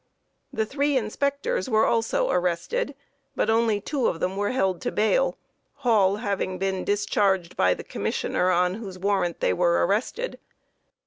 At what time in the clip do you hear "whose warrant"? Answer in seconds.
8.73-9.41